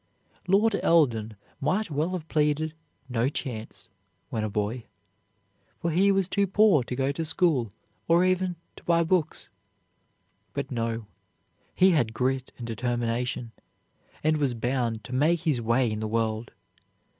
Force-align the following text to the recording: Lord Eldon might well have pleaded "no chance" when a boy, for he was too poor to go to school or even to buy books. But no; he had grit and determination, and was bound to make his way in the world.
Lord 0.47 0.73
Eldon 0.81 1.35
might 1.59 1.91
well 1.91 2.13
have 2.13 2.27
pleaded 2.27 2.73
"no 3.07 3.29
chance" 3.29 3.87
when 4.31 4.43
a 4.43 4.49
boy, 4.49 4.85
for 5.79 5.91
he 5.91 6.11
was 6.11 6.27
too 6.27 6.47
poor 6.47 6.81
to 6.81 6.95
go 6.95 7.11
to 7.11 7.23
school 7.23 7.69
or 8.07 8.25
even 8.25 8.55
to 8.77 8.83
buy 8.83 9.03
books. 9.03 9.49
But 10.55 10.71
no; 10.71 11.05
he 11.75 11.91
had 11.91 12.15
grit 12.15 12.51
and 12.57 12.65
determination, 12.65 13.51
and 14.23 14.37
was 14.37 14.55
bound 14.55 15.03
to 15.03 15.13
make 15.13 15.41
his 15.41 15.61
way 15.61 15.91
in 15.91 15.99
the 15.99 16.07
world. 16.07 16.49